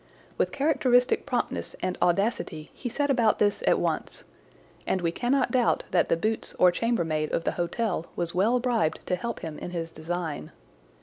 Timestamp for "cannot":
5.11-5.51